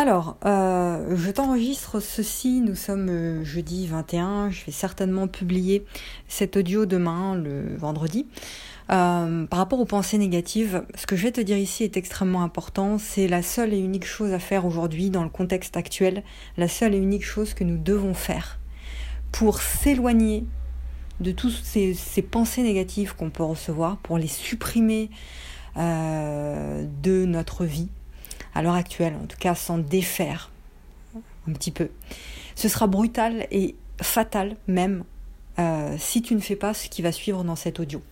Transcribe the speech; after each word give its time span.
Alors, 0.00 0.36
euh, 0.46 1.16
je 1.16 1.28
t'enregistre 1.32 1.98
ceci, 1.98 2.60
nous 2.60 2.76
sommes 2.76 3.08
euh, 3.08 3.42
jeudi 3.42 3.88
21, 3.88 4.48
je 4.48 4.64
vais 4.64 4.70
certainement 4.70 5.26
publier 5.26 5.84
cet 6.28 6.56
audio 6.56 6.86
demain, 6.86 7.34
le 7.34 7.76
vendredi. 7.76 8.28
Euh, 8.92 9.44
par 9.46 9.58
rapport 9.58 9.80
aux 9.80 9.84
pensées 9.86 10.16
négatives, 10.16 10.84
ce 10.94 11.04
que 11.04 11.16
je 11.16 11.24
vais 11.24 11.32
te 11.32 11.40
dire 11.40 11.58
ici 11.58 11.82
est 11.82 11.96
extrêmement 11.96 12.44
important. 12.44 12.96
C'est 12.96 13.26
la 13.26 13.42
seule 13.42 13.74
et 13.74 13.78
unique 13.80 14.06
chose 14.06 14.32
à 14.32 14.38
faire 14.38 14.66
aujourd'hui 14.66 15.10
dans 15.10 15.24
le 15.24 15.30
contexte 15.30 15.76
actuel, 15.76 16.22
la 16.56 16.68
seule 16.68 16.94
et 16.94 16.98
unique 16.98 17.24
chose 17.24 17.52
que 17.52 17.64
nous 17.64 17.76
devons 17.76 18.14
faire 18.14 18.60
pour 19.32 19.60
s'éloigner 19.60 20.44
de 21.18 21.32
toutes 21.32 21.60
ces, 21.64 22.22
pensées 22.22 22.62
négatives 22.62 23.16
qu'on 23.16 23.30
peut 23.30 23.42
recevoir, 23.42 23.96
pour 23.96 24.16
les 24.16 24.28
supprimer 24.28 25.10
de 25.74 27.24
notre 27.24 27.64
vie 27.64 27.88
à 28.58 28.62
l'heure 28.62 28.74
actuelle, 28.74 29.14
en 29.22 29.26
tout 29.26 29.36
cas 29.38 29.54
s'en 29.54 29.78
défaire 29.78 30.50
un 31.48 31.52
petit 31.52 31.70
peu. 31.70 31.90
Ce 32.56 32.68
sera 32.68 32.88
brutal 32.88 33.46
et 33.52 33.76
fatal 34.02 34.56
même 34.66 35.04
euh, 35.60 35.94
si 35.96 36.22
tu 36.22 36.34
ne 36.34 36.40
fais 36.40 36.56
pas 36.56 36.74
ce 36.74 36.88
qui 36.88 37.00
va 37.00 37.12
suivre 37.12 37.44
dans 37.44 37.54
cet 37.54 37.78
audio. 37.78 38.02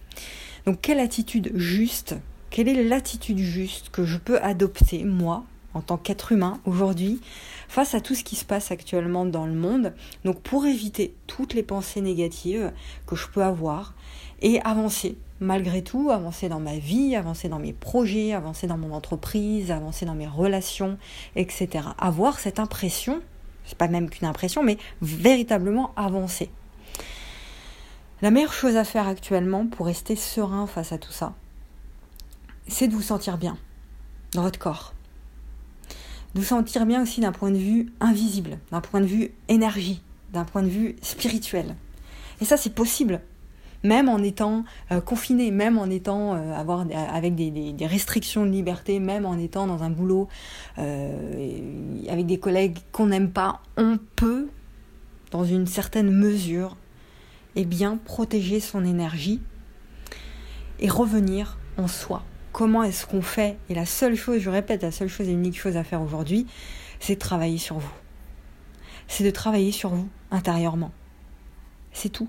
Donc 0.64 0.80
quelle 0.80 1.00
attitude 1.00 1.50
juste, 1.56 2.14
quelle 2.50 2.68
est 2.68 2.84
l'attitude 2.84 3.38
juste 3.38 3.90
que 3.90 4.04
je 4.04 4.18
peux 4.18 4.40
adopter, 4.40 5.02
moi, 5.02 5.44
en 5.74 5.80
tant 5.80 5.96
qu'être 5.96 6.30
humain, 6.30 6.60
aujourd'hui, 6.64 7.20
face 7.66 7.96
à 7.96 8.00
tout 8.00 8.14
ce 8.14 8.22
qui 8.22 8.36
se 8.36 8.44
passe 8.44 8.70
actuellement 8.70 9.26
dans 9.26 9.46
le 9.46 9.52
monde, 9.52 9.94
donc 10.24 10.40
pour 10.42 10.64
éviter 10.64 11.12
toutes 11.26 11.54
les 11.54 11.64
pensées 11.64 12.02
négatives 12.02 12.70
que 13.04 13.16
je 13.16 13.26
peux 13.26 13.42
avoir 13.42 13.94
et 14.42 14.60
avancer 14.62 15.16
malgré 15.40 15.82
tout, 15.82 16.10
avancer 16.10 16.48
dans 16.48 16.60
ma 16.60 16.78
vie, 16.78 17.14
avancer 17.14 17.48
dans 17.48 17.58
mes 17.58 17.72
projets, 17.72 18.32
avancer 18.32 18.66
dans 18.66 18.78
mon 18.78 18.92
entreprise, 18.92 19.70
avancer 19.70 20.06
dans 20.06 20.14
mes 20.14 20.26
relations, 20.26 20.98
etc. 21.34 21.88
Avoir 21.98 22.38
cette 22.38 22.58
impression, 22.58 23.20
c'est 23.64 23.78
pas 23.78 23.88
même 23.88 24.08
qu'une 24.08 24.26
impression, 24.26 24.62
mais 24.62 24.78
véritablement 25.02 25.92
avancer. 25.96 26.50
La 28.22 28.30
meilleure 28.30 28.54
chose 28.54 28.76
à 28.76 28.84
faire 28.84 29.06
actuellement 29.06 29.66
pour 29.66 29.86
rester 29.86 30.16
serein 30.16 30.66
face 30.66 30.92
à 30.92 30.98
tout 30.98 31.12
ça, 31.12 31.34
c'est 32.66 32.88
de 32.88 32.94
vous 32.94 33.02
sentir 33.02 33.36
bien 33.36 33.58
dans 34.32 34.42
votre 34.42 34.58
corps. 34.58 34.94
De 36.34 36.40
vous 36.40 36.46
sentir 36.46 36.86
bien 36.86 37.02
aussi 37.02 37.20
d'un 37.20 37.32
point 37.32 37.50
de 37.50 37.58
vue 37.58 37.92
invisible, 38.00 38.58
d'un 38.70 38.80
point 38.80 39.00
de 39.00 39.06
vue 39.06 39.32
énergie, 39.48 40.02
d'un 40.32 40.44
point 40.44 40.62
de 40.62 40.68
vue 40.68 40.96
spirituel. 41.02 41.76
Et 42.40 42.44
ça, 42.44 42.56
c'est 42.56 42.74
possible 42.74 43.20
même 43.82 44.08
en 44.08 44.18
étant 44.18 44.64
euh, 44.90 45.00
confiné, 45.00 45.50
même 45.50 45.78
en 45.78 45.86
étant 45.86 46.34
euh, 46.34 46.52
avec 46.54 47.34
des, 47.34 47.86
restrictions 47.86 48.44
de 48.44 48.50
liberté, 48.50 48.98
même 48.98 49.26
en 49.26 49.38
étant 49.38 49.66
dans 49.66 49.82
un 49.82 49.90
boulot 49.90 50.28
euh, 50.78 51.50
avec 52.08 52.26
des 52.26 52.38
collègues 52.38 52.78
qu'on 52.92 53.06
n'aime 53.06 53.30
pas, 53.30 53.60
on 53.76 53.98
peut, 54.16 54.48
dans 55.30 55.44
une 55.44 55.66
certaine 55.66 56.10
mesure, 56.10 56.76
eh 57.54 57.64
bien, 57.64 57.96
protéger 57.96 58.60
son 58.60 58.84
énergie 58.84 59.40
et 60.78 60.88
revenir 60.88 61.58
en 61.78 61.88
soi. 61.88 62.22
Comment 62.52 62.82
est-ce 62.82 63.06
qu'on 63.06 63.22
fait? 63.22 63.58
Et 63.68 63.74
la 63.74 63.86
seule 63.86 64.14
chose, 64.14 64.40
je 64.40 64.50
répète, 64.50 64.82
la 64.82 64.90
seule 64.90 65.08
chose 65.08 65.28
et 65.28 65.32
unique 65.32 65.58
chose 65.58 65.76
à 65.76 65.84
faire 65.84 66.02
aujourd'hui, 66.02 66.46
c'est 67.00 67.14
de 67.14 67.20
travailler 67.20 67.58
sur 67.58 67.78
vous. 67.78 67.92
C'est 69.08 69.24
de 69.24 69.30
travailler 69.30 69.72
sur 69.72 69.90
vous 69.90 70.08
intérieurement. 70.30 70.90
C'est 71.92 72.08
tout. 72.08 72.28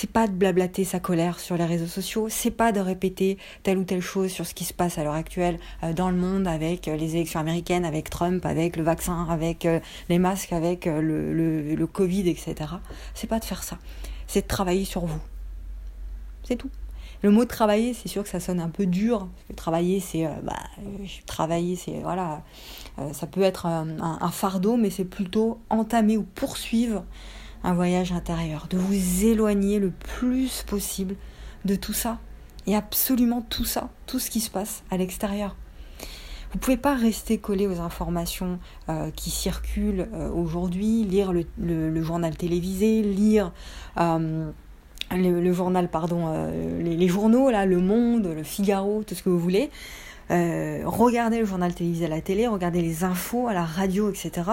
C'est 0.00 0.12
pas 0.12 0.28
de 0.28 0.32
blablater 0.32 0.84
sa 0.84 1.00
colère 1.00 1.40
sur 1.40 1.56
les 1.56 1.64
réseaux 1.64 1.88
sociaux, 1.88 2.28
c'est 2.30 2.52
pas 2.52 2.70
de 2.70 2.78
répéter 2.78 3.36
telle 3.64 3.78
ou 3.78 3.82
telle 3.82 4.00
chose 4.00 4.30
sur 4.30 4.46
ce 4.46 4.54
qui 4.54 4.62
se 4.62 4.72
passe 4.72 4.96
à 4.96 5.02
l'heure 5.02 5.14
actuelle 5.14 5.58
euh, 5.82 5.92
dans 5.92 6.08
le 6.08 6.16
monde 6.16 6.46
avec 6.46 6.86
euh, 6.86 6.94
les 6.94 7.16
élections 7.16 7.40
américaines, 7.40 7.84
avec 7.84 8.08
Trump, 8.08 8.46
avec 8.46 8.76
le 8.76 8.84
vaccin, 8.84 9.26
avec 9.28 9.66
euh, 9.66 9.80
les 10.08 10.20
masques, 10.20 10.52
avec 10.52 10.84
le, 10.84 11.34
le, 11.74 11.86
Covid, 11.88 12.28
etc. 12.28 12.54
C'est 13.12 13.26
pas 13.26 13.40
de 13.40 13.44
faire 13.44 13.64
ça. 13.64 13.76
C'est 14.28 14.42
de 14.42 14.46
travailler 14.46 14.84
sur 14.84 15.04
vous. 15.04 15.20
C'est 16.44 16.54
tout. 16.54 16.70
Le 17.24 17.32
mot 17.32 17.44
travailler, 17.44 17.92
c'est 17.92 18.06
sûr 18.06 18.22
que 18.22 18.28
ça 18.28 18.38
sonne 18.38 18.60
un 18.60 18.68
peu 18.68 18.86
dur. 18.86 19.26
Travailler, 19.56 19.98
c'est 19.98 20.28
bah, 20.44 20.60
travailler, 21.26 21.74
c'est 21.74 22.02
voilà, 22.02 22.42
ça 23.12 23.26
peut 23.26 23.42
être 23.42 23.66
un 23.66 24.30
fardeau, 24.30 24.76
mais 24.76 24.90
c'est 24.90 25.04
plutôt 25.04 25.58
entamer 25.70 26.16
ou 26.16 26.22
poursuivre 26.22 27.02
un 27.64 27.74
voyage 27.74 28.12
intérieur, 28.12 28.66
de 28.70 28.78
vous 28.78 29.24
éloigner 29.24 29.78
le 29.78 29.90
plus 29.90 30.62
possible 30.66 31.16
de 31.64 31.74
tout 31.74 31.92
ça. 31.92 32.18
Et 32.66 32.76
absolument 32.76 33.42
tout 33.48 33.64
ça, 33.64 33.88
tout 34.06 34.18
ce 34.18 34.30
qui 34.30 34.40
se 34.40 34.50
passe 34.50 34.82
à 34.90 34.96
l'extérieur. 34.96 35.56
Vous 36.50 36.56
ne 36.56 36.60
pouvez 36.60 36.76
pas 36.78 36.94
rester 36.94 37.36
collé 37.36 37.66
aux 37.66 37.80
informations 37.80 38.58
euh, 38.88 39.10
qui 39.14 39.28
circulent 39.28 40.08
euh, 40.14 40.30
aujourd'hui, 40.30 41.04
lire 41.04 41.32
le, 41.32 42.02
journal 42.02 42.34
télévisé, 42.36 43.02
lire 43.02 43.52
euh, 43.98 44.50
le, 45.10 45.52
journal, 45.52 45.88
pardon, 45.88 46.50
les, 46.82 46.96
les, 46.96 47.08
journaux, 47.08 47.50
là, 47.50 47.66
Le 47.66 47.80
Monde, 47.80 48.32
Le 48.34 48.42
Figaro, 48.42 49.02
tout 49.06 49.14
ce 49.14 49.22
que 49.22 49.28
vous 49.28 49.38
voulez. 49.38 49.68
regardez 50.30 51.38
le 51.38 51.44
journal 51.44 51.74
télévisé 51.74 52.06
à 52.06 52.08
la 52.08 52.22
télé, 52.22 52.46
regardez 52.46 52.80
les 52.80 53.04
infos 53.04 53.46
à 53.48 53.52
la 53.52 53.64
radio, 53.64 54.10
etc. 54.10 54.50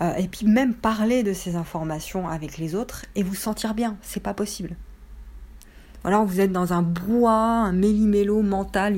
Euh, 0.00 0.14
et 0.14 0.28
puis 0.28 0.46
même 0.46 0.74
parler 0.74 1.22
de 1.22 1.32
ces 1.32 1.56
informations 1.56 2.28
avec 2.28 2.58
les 2.58 2.74
autres 2.74 3.04
et 3.14 3.22
vous 3.22 3.34
sentir 3.34 3.74
bien, 3.74 3.96
c'est 4.02 4.22
pas 4.22 4.34
possible. 4.34 4.76
Alors 6.02 6.24
vous 6.24 6.40
êtes 6.40 6.52
dans 6.52 6.72
un 6.72 6.80
brouhaha, 6.80 7.66
un 7.66 7.72
méli-mélo 7.72 8.40
mental, 8.40 8.96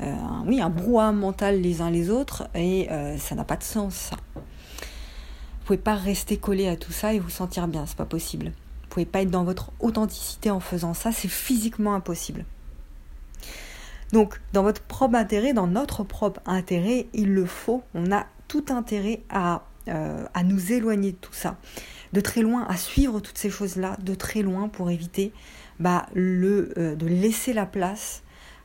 euh, 0.00 0.14
oui, 0.46 0.60
un 0.60 0.70
brouhaha 0.70 1.10
mental 1.10 1.60
les 1.60 1.80
uns 1.80 1.90
les 1.90 2.08
autres, 2.08 2.48
et 2.54 2.88
euh, 2.92 3.18
ça 3.18 3.34
n'a 3.34 3.42
pas 3.42 3.56
de 3.56 3.64
sens, 3.64 3.94
ça. 3.94 4.16
Vous 4.36 5.66
pouvez 5.68 5.78
pas 5.78 5.94
rester 5.94 6.36
collé 6.36 6.68
à 6.68 6.76
tout 6.76 6.92
ça 6.92 7.14
et 7.14 7.18
vous 7.18 7.30
sentir 7.30 7.66
bien, 7.66 7.84
c'est 7.86 7.96
pas 7.96 8.04
possible. 8.04 8.52
Vous 8.82 8.88
pouvez 8.90 9.06
pas 9.06 9.22
être 9.22 9.30
dans 9.30 9.42
votre 9.42 9.72
authenticité 9.80 10.50
en 10.50 10.60
faisant 10.60 10.94
ça, 10.94 11.10
c'est 11.10 11.26
physiquement 11.26 11.94
impossible. 11.94 12.44
Donc, 14.12 14.40
dans 14.52 14.62
votre 14.62 14.82
propre 14.82 15.16
intérêt, 15.16 15.52
dans 15.52 15.66
notre 15.66 16.04
propre 16.04 16.40
intérêt, 16.46 17.08
il 17.14 17.32
le 17.32 17.46
faut. 17.46 17.82
On 17.94 18.12
a 18.12 18.26
tout 18.46 18.66
intérêt 18.68 19.22
à 19.30 19.62
euh, 19.88 20.24
à 20.32 20.42
nous 20.44 20.72
éloigner 20.72 21.12
de 21.12 21.16
tout 21.16 21.34
ça, 21.34 21.58
de 22.14 22.20
très 22.22 22.40
loin, 22.40 22.64
à 22.68 22.76
suivre 22.78 23.20
toutes 23.20 23.36
ces 23.36 23.50
choses-là, 23.50 23.98
de 24.02 24.14
très 24.14 24.40
loin 24.40 24.68
pour 24.68 24.90
éviter 24.90 25.30
bah, 25.78 26.06
le, 26.14 26.72
euh, 26.78 26.94
de 26.94 27.06
laisser 27.06 27.52
la 27.52 27.66
place 27.66 28.22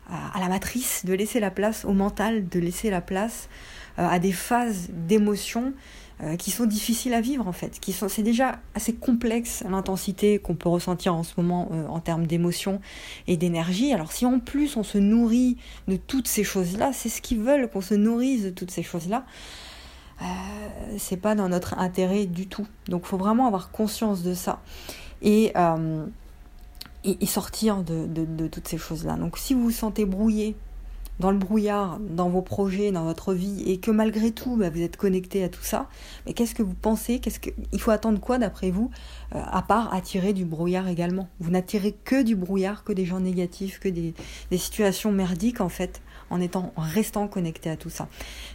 à, 0.09 0.39
la 0.39 0.47
matrice, 0.47 1.05
de 1.05 1.13
laisser 1.13 1.41
la 1.41 1.51
place 1.51 1.83
au 1.83 1.91
mental, 1.91 2.47
de 2.47 2.59
laisser 2.59 2.89
la 2.89 3.01
place 3.01 3.49
euh, 3.99 4.07
à 4.07 4.17
des 4.17 4.31
phases 4.31 4.87
d'émotions 4.91 5.73
qui 6.37 6.51
sont 6.51 6.65
difficiles 6.65 7.13
à 7.13 7.21
vivre 7.21 7.47
en 7.47 7.53
fait, 7.53 7.79
c'est 8.09 8.23
déjà 8.23 8.59
assez 8.75 8.93
complexe 8.93 9.63
l'intensité 9.69 10.37
qu'on 10.37 10.53
peut 10.53 10.67
ressentir 10.67 11.15
en 11.15 11.23
ce 11.23 11.31
moment 11.37 11.71
en 11.87 12.01
termes 12.01 12.27
d'émotions 12.27 12.81
et 13.27 13.37
d'énergie. 13.37 13.93
Alors 13.93 14.11
si 14.11 14.25
en 14.25 14.41
plus 14.41 14.75
on 14.75 14.83
se 14.83 14.97
nourrit 14.97 15.55
de 15.87 15.95
toutes 15.95 16.27
ces 16.27 16.43
choses-là, 16.43 16.91
c'est 16.91 17.07
ce 17.07 17.21
qu'ils 17.21 17.39
veulent 17.39 17.69
qu'on 17.69 17.79
se 17.79 17.93
nourrisse 17.93 18.43
de 18.43 18.49
toutes 18.49 18.71
ces 18.71 18.83
choses-là. 18.83 19.23
Euh, 20.21 20.25
c'est 20.97 21.17
pas 21.17 21.35
dans 21.35 21.49
notre 21.49 21.77
intérêt 21.77 22.25
du 22.25 22.47
tout. 22.47 22.67
Donc 22.87 23.03
il 23.05 23.07
faut 23.07 23.17
vraiment 23.17 23.47
avoir 23.47 23.71
conscience 23.71 24.23
de 24.23 24.33
ça 24.33 24.61
et, 25.21 25.51
euh, 25.55 26.05
sortir 27.25 27.83
de, 27.83 28.47
toutes 28.47 28.67
ces 28.67 28.77
choses-là. 28.77 29.15
Donc 29.15 29.37
si 29.37 29.53
vous 29.53 29.63
vous 29.63 29.71
sentez 29.71 30.05
brouillé 30.05 30.55
dans 31.19 31.31
le 31.31 31.37
brouillard, 31.37 31.99
dans 31.99 32.29
vos 32.29 32.41
projets, 32.41 32.93
dans 32.93 33.03
votre 33.03 33.33
vie, 33.33 33.63
et 33.69 33.77
que 33.77 33.91
malgré 33.91 34.31
tout, 34.31 34.55
bah, 34.55 34.69
vous 34.69 34.81
êtes 34.81 34.95
connecté 34.95 35.43
à 35.43 35.49
tout 35.49 35.63
ça, 35.63 35.89
mais 36.25 36.33
qu'est-ce 36.33 36.55
que 36.55 36.63
vous 36.63 36.73
pensez? 36.73 37.19
Qu'est-ce 37.19 37.41
que... 37.41 37.49
Il 37.73 37.81
faut 37.81 37.91
attendre 37.91 38.21
quoi 38.21 38.37
d'après 38.37 38.71
vous, 38.71 38.89
euh, 39.35 39.41
à 39.45 39.61
part 39.61 39.93
attirer 39.93 40.31
du 40.31 40.45
brouillard 40.45 40.87
également? 40.87 41.27
Vous 41.41 41.51
n'attirez 41.51 41.91
que 41.91 42.23
du 42.23 42.37
brouillard, 42.37 42.85
que 42.85 42.93
des 42.93 43.05
gens 43.05 43.19
négatifs, 43.19 43.81
que 43.81 43.89
des 43.89 44.13
situations 44.57 45.11
merdiques 45.11 45.59
en 45.59 45.67
fait 45.67 46.01
en 46.29 46.41
étant 46.41 46.73
restant 46.77 47.27
connecté 47.27 47.69
à 47.69 47.77
tout 47.77 47.89
ça. 47.89 48.07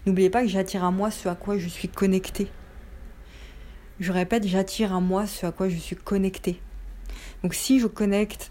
N'oubliez 0.07 0.31
pas 0.31 0.43
que 0.43 0.49
j'attire 0.49 0.85
à 0.85 0.91
moi 0.91 1.11
ce 1.11 1.29
à 1.29 1.35
quoi 1.35 1.59
je 1.59 1.69
suis 1.69 1.89
connecté. 1.89 2.49
Je 4.01 4.13
répète, 4.13 4.47
j'attire 4.47 4.95
à 4.95 5.01
moi 5.01 5.27
ce 5.27 5.47
à 5.47 5.53
quoi 5.53 5.69
je 5.69 5.77
suis 5.77 5.97
connecté. 5.97 6.61
Donc 7.43 7.55
si 7.55 7.81
je 7.81 7.87
connecte 7.87 8.51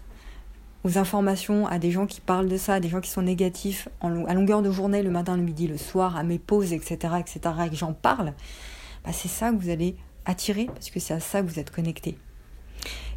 aux 0.84 0.98
informations, 0.98 1.66
à 1.66 1.78
des 1.78 1.90
gens 1.90 2.06
qui 2.06 2.20
parlent 2.20 2.48
de 2.48 2.58
ça, 2.58 2.74
à 2.74 2.80
des 2.80 2.88
gens 2.88 3.00
qui 3.00 3.10
sont 3.10 3.22
négatifs 3.22 3.88
à 4.00 4.34
longueur 4.34 4.62
de 4.62 4.70
journée, 4.70 5.02
le 5.02 5.10
matin, 5.10 5.36
le 5.36 5.42
midi, 5.42 5.66
le 5.66 5.78
soir, 5.78 6.16
à 6.16 6.22
mes 6.22 6.38
pauses, 6.38 6.72
etc., 6.72 7.14
etc., 7.18 7.40
et 7.66 7.70
que 7.70 7.76
j'en 7.76 7.94
parle, 7.94 8.34
bah 9.04 9.12
c'est 9.12 9.28
ça 9.28 9.50
que 9.50 9.56
vous 9.56 9.70
allez 9.70 9.96
attirer 10.26 10.66
parce 10.66 10.90
que 10.90 11.00
c'est 11.00 11.14
à 11.14 11.20
ça 11.20 11.42
que 11.42 11.46
vous 11.46 11.58
êtes 11.58 11.70
connecté. 11.70 12.18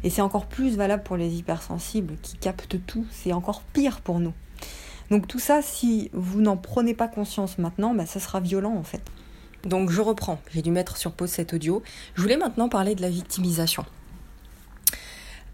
Et 0.02 0.10
c'est 0.10 0.22
encore 0.22 0.46
plus 0.46 0.76
valable 0.76 1.02
pour 1.02 1.16
les 1.16 1.36
hypersensibles 1.36 2.16
qui 2.22 2.36
captent 2.36 2.78
tout, 2.86 3.06
c'est 3.10 3.32
encore 3.32 3.62
pire 3.62 4.00
pour 4.00 4.20
nous. 4.20 4.32
Donc 5.10 5.26
tout 5.26 5.38
ça, 5.38 5.62
si 5.62 6.10
vous 6.12 6.40
n'en 6.40 6.56
prenez 6.56 6.94
pas 6.94 7.08
conscience 7.08 7.58
maintenant, 7.58 7.94
bah, 7.94 8.06
ça 8.06 8.20
sera 8.20 8.40
violent 8.40 8.74
en 8.76 8.82
fait. 8.82 9.02
Donc 9.64 9.90
je 9.90 10.00
reprends, 10.00 10.40
j'ai 10.52 10.62
dû 10.62 10.70
mettre 10.70 10.96
sur 10.96 11.12
pause 11.12 11.30
cet 11.30 11.52
audio. 11.54 11.82
Je 12.14 12.22
voulais 12.22 12.36
maintenant 12.36 12.68
parler 12.68 12.94
de 12.94 13.02
la 13.02 13.10
victimisation. 13.10 13.84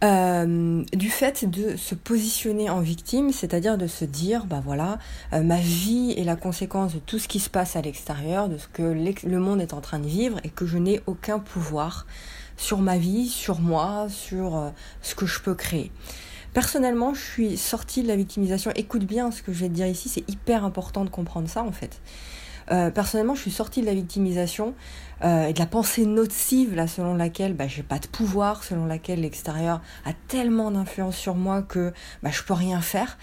euh, 0.02 0.82
du 0.92 1.08
fait 1.08 1.48
de 1.48 1.76
se 1.76 1.94
positionner 1.94 2.68
en 2.68 2.80
victime, 2.80 3.32
c'est-à-dire 3.32 3.78
de 3.78 3.86
se 3.86 4.04
dire, 4.04 4.44
bah 4.44 4.60
voilà, 4.62 4.98
euh, 5.32 5.42
ma 5.42 5.58
vie 5.58 6.14
est 6.16 6.24
la 6.24 6.36
conséquence 6.36 6.94
de 6.94 6.98
tout 6.98 7.18
ce 7.18 7.26
qui 7.26 7.40
se 7.40 7.48
passe 7.48 7.74
à 7.76 7.80
l'extérieur, 7.80 8.48
de 8.48 8.58
ce 8.58 8.68
que 8.68 8.82
le 8.82 9.38
monde 9.38 9.62
est 9.62 9.72
en 9.72 9.80
train 9.80 9.98
de 9.98 10.06
vivre 10.06 10.38
et 10.44 10.50
que 10.50 10.66
je 10.66 10.76
n'ai 10.76 11.00
aucun 11.06 11.38
pouvoir 11.38 12.06
sur 12.56 12.78
ma 12.78 12.98
vie, 12.98 13.28
sur 13.28 13.60
moi, 13.60 14.08
sur 14.10 14.56
euh, 14.56 14.70
ce 15.00 15.14
que 15.14 15.26
je 15.26 15.40
peux 15.40 15.54
créer. 15.54 15.90
Personnellement, 16.54 17.14
je 17.14 17.20
suis 17.20 17.56
sortie 17.56 18.04
de 18.04 18.08
la 18.08 18.14
victimisation. 18.14 18.70
Écoute 18.76 19.04
bien 19.04 19.32
ce 19.32 19.42
que 19.42 19.52
je 19.52 19.58
vais 19.58 19.68
te 19.68 19.74
dire 19.74 19.88
ici, 19.88 20.08
c'est 20.08 20.28
hyper 20.30 20.64
important 20.64 21.04
de 21.04 21.10
comprendre 21.10 21.48
ça 21.48 21.64
en 21.64 21.72
fait. 21.72 22.00
Euh, 22.70 22.90
personnellement, 22.92 23.34
je 23.34 23.40
suis 23.40 23.50
sortie 23.50 23.80
de 23.80 23.86
la 23.86 23.92
victimisation 23.92 24.72
euh, 25.24 25.48
et 25.48 25.52
de 25.52 25.58
la 25.58 25.66
pensée 25.66 26.06
nocive, 26.06 26.76
là, 26.76 26.86
selon 26.86 27.14
laquelle 27.14 27.54
bah, 27.54 27.66
j'ai 27.66 27.82
pas 27.82 27.98
de 27.98 28.06
pouvoir, 28.06 28.62
selon 28.62 28.86
laquelle 28.86 29.20
l'extérieur 29.20 29.82
a 30.06 30.12
tellement 30.28 30.70
d'influence 30.70 31.16
sur 31.16 31.34
moi 31.34 31.60
que 31.60 31.92
bah, 32.22 32.30
je 32.32 32.42
peux 32.44 32.54
rien 32.54 32.80
faire, 32.80 33.18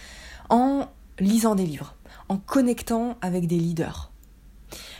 en 0.49 0.89
lisant 1.17 1.55
des 1.55 1.65
livres, 1.65 1.95
en 2.27 2.37
connectant 2.37 3.17
avec 3.21 3.47
des 3.47 3.57
leaders. 3.57 4.10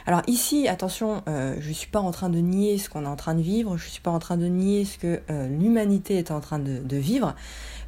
Alors 0.06 0.22
ici, 0.28 0.68
attention, 0.68 1.24
euh, 1.28 1.56
je 1.60 1.70
ne 1.70 1.74
suis 1.74 1.90
pas 1.90 2.00
en 2.00 2.12
train 2.12 2.30
de 2.30 2.40
nier 2.40 2.78
ce 2.78 2.90
qu'on 2.90 3.04
est 3.04 3.08
en 3.08 3.16
train 3.16 3.36
de 3.36 3.42
vivre, 3.42 3.78
je 3.78 3.86
ne 3.86 3.90
suis 3.90 4.02
pas 4.02 4.12
en 4.12 4.20
train 4.20 4.38
de 4.38 4.48
nier 4.48 4.86
ce 4.86 4.98
que 4.98 5.22
l'humanité 5.30 6.18
est 6.18 6.32
en 6.32 6.40
train 6.40 6.60
de, 6.60 6.80
de, 6.80 6.98
vivre. 6.98 7.36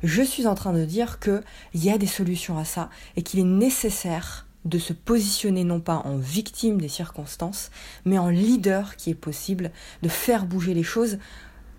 Je 0.03 0.21
suis 0.21 0.47
en 0.47 0.55
train 0.55 0.73
de 0.73 0.85
dire 0.85 1.19
qu'il 1.19 1.41
y 1.75 1.89
a 1.89 1.97
des 1.97 2.07
solutions 2.07 2.57
à 2.57 2.65
ça 2.65 2.89
et 3.15 3.23
qu'il 3.23 3.39
est 3.39 3.43
nécessaire 3.43 4.45
de 4.65 4.79
se 4.79 4.93
positionner 4.93 5.63
non 5.63 5.79
pas 5.79 6.01
en 6.05 6.17
victime 6.17 6.79
des 6.79 6.87
circonstances, 6.87 7.69
mais 8.05 8.17
en 8.17 8.29
leader 8.29 8.95
qui 8.95 9.09
est 9.09 9.15
possible 9.15 9.71
de 10.01 10.09
faire 10.09 10.45
bouger 10.45 10.73
les 10.73 10.83
choses, 10.83 11.17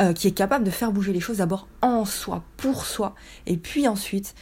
euh, 0.03 0.13
qui 0.13 0.29
est 0.29 0.33
capable 0.33 0.65
de 0.65 0.71
faire 0.71 0.93
bouger 0.93 1.13
les 1.13 1.21
choses 1.21 1.39
d'abord 1.39 1.69
en 1.81 2.05
soi, 2.05 2.43
pour 2.57 2.85
soi, 2.85 3.15
et 3.47 3.57
puis 3.57 3.89
ensuite 3.89 4.35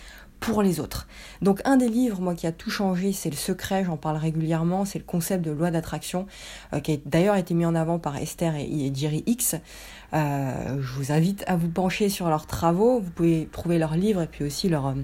pour 0.43 0.63
les 0.63 0.81
autres. 0.81 1.07
Donc 1.41 1.61
un 1.65 1.77
des 1.77 1.89
livres, 1.89 2.21
moi, 2.21 2.35
qui 2.35 2.47
a 2.47 2.53
tout 2.53 2.71
changé, 2.71 3.13
c'est 3.13 3.31
Le 3.31 3.37
Secret, 3.37 3.85
j'en 3.85 3.97
parle 3.97 4.17
régulièrement, 4.17 4.85
c'est 4.85 4.99
le 4.99 5.05
concept 5.05 5.45
de 5.45 5.53
loi 5.53 5.71
d'attraction, 5.71 6.27
euh, 6.75 6.81
qui 6.81 6.93
a 6.93 6.97
d'ailleurs 7.07 7.37
été 7.37 7.55
mis 7.55 7.65
en 7.65 7.75
avant 7.75 7.99
par 7.99 8.17
Esther 8.17 8.57
et, 8.57 8.93
Jerry 8.95 9.23
X. 9.27 9.55
Euh, 10.13 10.83
je 10.83 10.93
vous 10.95 11.13
invite 11.13 11.45
à 11.47 11.57
vous 11.57 11.69
pencher 11.69 12.09
sur 12.09 12.29
leurs 12.29 12.47
travaux, 12.47 13.01
vous 13.01 13.11
pouvez 13.11 13.49
trouver 13.51 13.79
leurs 13.79 13.97
livres 13.97 14.23
et 14.23 14.27
puis 14.27 14.45
aussi 14.45 14.69
leur 14.69 14.95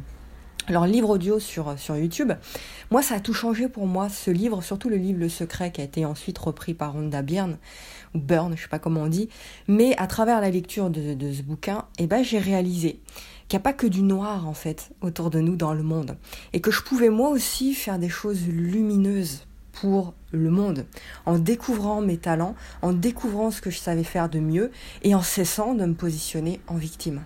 leur 0.69 0.87
livre 0.87 1.09
audio 1.09 1.39
sur, 1.39 1.79
sur 1.79 1.97
YouTube. 1.97 2.33
Moi, 2.91 3.03
ça 3.03 3.15
a 3.15 3.21
tout 3.21 3.33
changé 3.33 3.69
pour 3.69 3.87
moi, 3.87 4.11
ce 4.11 4.31
livre, 4.31 4.63
surtout 4.63 4.91
le 4.91 4.97
livre 4.97 5.19
Le 5.19 5.31
Secret, 5.31 5.73
qui 5.73 5.81
a 5.81 5.85
été 5.85 6.05
ensuite 6.05 6.39
repris 6.39 6.75
par 6.75 6.93
Rhonda 6.93 7.23
Byrne, 7.23 7.57
ou 8.15 8.19
Byrne, 8.19 8.57
je 8.57 8.63
sais 8.63 8.69
pas 8.69 8.79
comment 8.79 9.03
on 9.03 9.09
dit. 9.09 9.29
Mais 9.67 9.97
à 9.99 10.07
travers 10.07 10.41
la 10.41 10.51
lecture 10.51 10.91
de, 10.91 11.33
ce 11.33 11.43
bouquin, 11.43 11.85
eh 11.99 12.07
ben, 12.07 12.23
j'ai 12.23 12.39
réalisé 12.39 13.01
qu'il 13.49 13.57
n'y 13.57 13.63
a 13.63 13.65
pas 13.65 13.73
que 13.73 13.87
du 13.87 14.03
noir, 14.03 14.47
en 14.47 14.55
fait, 14.55 14.91
autour 15.01 15.31
de 15.31 15.41
nous 15.41 15.57
dans 15.57 15.75
le 15.75 15.83
monde. 15.83 16.17
Et 16.53 16.61
que 16.61 16.71
je 16.71 16.83
pouvais 16.83 17.11
moi 17.11 17.31
aussi 17.31 17.75
faire 17.75 17.99
des 17.99 18.09
choses 18.09 18.47
lumineuses 18.47 19.47
pour 19.73 20.15
le 20.33 20.51
monde, 20.51 20.87
en 21.25 21.39
découvrant 21.39 22.01
mes 22.01 22.19
talents, 22.19 22.55
en 22.83 22.93
découvrant 22.93 23.51
ce 23.51 23.61
que 23.61 23.71
je 23.71 23.79
savais 23.79 24.05
faire 24.05 24.29
de 24.29 24.41
mieux, 24.41 24.71
et 25.03 25.15
en 25.15 25.23
cessant 25.23 25.75
de 25.75 25.85
me 25.85 25.95
positionner 25.95 26.61
en 26.67 26.75
victime. 26.75 27.23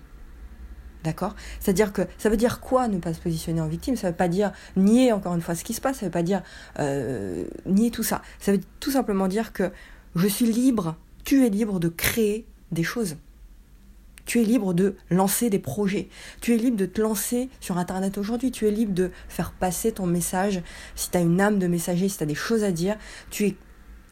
D'accord? 1.03 1.35
C'est-à-dire 1.59 1.91
que 1.91 2.03
ça 2.17 2.29
veut 2.29 2.37
dire 2.37 2.61
quoi 2.61 2.87
ne 2.87 2.97
pas 2.97 3.13
se 3.13 3.19
positionner 3.19 3.59
en 3.59 3.67
victime? 3.67 3.97
Ça 3.97 4.09
veut 4.09 4.15
pas 4.15 4.29
dire 4.29 4.53
nier 4.77 5.11
encore 5.11 5.35
une 5.35 5.41
fois 5.41 5.53
ce 5.53 5.65
qui 5.65 5.73
se 5.73 5.81
passe, 5.81 5.97
ça 5.97 6.05
veut 6.05 6.11
pas 6.11 6.23
dire 6.23 6.41
euh, 6.79 7.43
nier 7.65 7.91
tout 7.91 8.03
ça. 8.03 8.21
Ça 8.39 8.53
veut 8.53 8.61
tout 8.79 8.91
simplement 8.91 9.27
dire 9.27 9.51
que 9.51 9.69
je 10.15 10.27
suis 10.27 10.45
libre, 10.45 10.95
tu 11.23 11.45
es 11.45 11.49
libre 11.49 11.79
de 11.79 11.89
créer 11.89 12.45
des 12.71 12.83
choses. 12.83 13.17
Tu 14.25 14.41
es 14.41 14.45
libre 14.45 14.73
de 14.73 14.95
lancer 15.09 15.49
des 15.49 15.59
projets. 15.59 16.07
Tu 16.39 16.53
es 16.53 16.57
libre 16.57 16.77
de 16.77 16.85
te 16.85 17.01
lancer 17.01 17.49
sur 17.59 17.77
Internet 17.77 18.17
aujourd'hui. 18.17 18.51
Tu 18.51 18.67
es 18.67 18.71
libre 18.71 18.93
de 18.93 19.11
faire 19.27 19.51
passer 19.51 19.91
ton 19.91 20.05
message. 20.05 20.61
Si 20.95 21.09
tu 21.09 21.17
as 21.17 21.21
une 21.21 21.41
âme 21.41 21.59
de 21.59 21.67
messager, 21.67 22.07
si 22.07 22.17
tu 22.17 22.23
as 22.23 22.27
des 22.27 22.35
choses 22.35 22.63
à 22.63 22.71
dire, 22.71 22.95
tu 23.31 23.47
es 23.47 23.55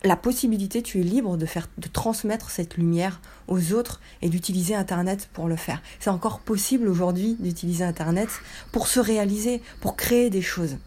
la 0.04 0.18
possibilité, 0.18 0.82
tu 0.82 1.00
es 1.00 1.04
libre 1.04 1.38
de 1.38 1.46
faire, 1.46 1.70
de 1.78 1.88
transmettre 1.88 2.50
cette 2.50 2.76
lumière 2.76 3.22
aux 3.48 3.74
autres 3.74 4.02
et 4.22 4.30
d'utiliser 4.30 4.76
Internet 4.76 5.30
pour 5.32 5.48
le 5.48 5.56
faire. 5.56 5.82
C'est 6.00 6.10
encore 6.10 6.40
possible 6.40 6.90
aujourd'hui 6.90 7.38
d'utiliser 7.40 7.84
Internet 7.84 8.30
pour 8.72 8.88
se 8.88 9.00
réaliser, 9.00 9.62
pour 9.80 9.96
créer 9.96 10.30
des 10.30 10.42
choses. 10.42 10.78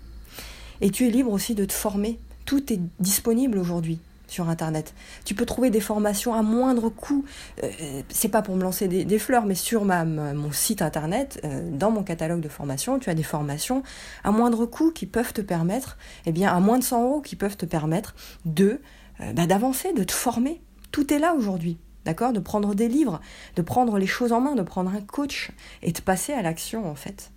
Et 0.80 0.90
tu 0.90 1.06
es 1.06 1.10
libre 1.10 1.30
aussi 1.30 1.54
de 1.54 1.64
te 1.64 1.72
former. 1.72 2.18
Tout 2.44 2.72
est 2.72 2.80
disponible 2.98 3.56
aujourd'hui 3.56 4.00
Internet. 4.42 4.94
Tu 5.24 5.34
peux 5.34 5.46
trouver 5.46 5.70
des 5.70 5.80
formations 5.80 6.34
à 6.34 6.42
moindre 6.42 6.88
coût. 6.88 7.24
Euh, 7.62 8.02
c'est 8.08 8.28
pas 8.28 8.42
pour 8.42 8.56
me 8.56 8.62
lancer 8.62 8.88
des, 8.88 9.18
fleurs, 9.18 9.46
mais 9.46 9.54
sur 9.54 9.84
ma, 9.84 10.04
mon 10.04 10.52
site 10.52 10.82
Internet, 10.82 11.40
euh, 11.44 11.68
dans 11.70 11.90
mon 11.90 12.02
catalogue 12.02 12.40
de 12.40 12.48
formations, 12.48 12.98
tu 12.98 13.10
as 13.10 13.14
des 13.14 13.22
formations 13.22 13.82
à 14.24 14.32
moindre 14.32 14.66
coût 14.66 14.90
qui 14.90 15.06
peuvent 15.06 15.32
te 15.32 15.40
permettre, 15.40 15.96
eh 16.26 16.32
bien, 16.32 16.54
à 16.54 16.60
moins 16.60 16.78
de 16.78 16.84
100 16.84 17.04
euros, 17.04 17.20
qui 17.20 17.36
peuvent 17.36 17.56
te 17.56 17.66
permettre 17.66 18.14
de 18.44 18.80
euh, 19.20 19.32
bah, 19.32 19.46
d'avancer, 19.46 19.92
de 19.92 20.04
te 20.04 20.12
former. 20.12 20.60
Tout 20.90 21.12
est 21.12 21.18
là 21.18 21.34
aujourd'hui. 21.34 21.78
D'accord? 22.04 22.32
De 22.32 22.40
prendre 22.40 22.74
des 22.74 22.88
livres, 22.88 23.20
de 23.56 23.62
prendre 23.62 23.98
les 23.98 24.06
choses 24.06 24.32
en 24.32 24.40
main, 24.40 24.54
de 24.54 24.62
prendre 24.62 24.90
un 24.90 25.00
coach 25.00 25.52
et 25.82 25.92
de 25.92 26.00
passer 26.00 26.34
à 26.34 26.42
l'action 26.42 26.90
en 26.90 26.94
fait. 26.94 27.32